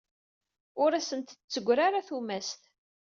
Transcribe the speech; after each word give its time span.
Ur 0.83 0.91
asent-d-teggri 0.93 1.81
ara 1.87 2.07
tumast. 2.07 2.61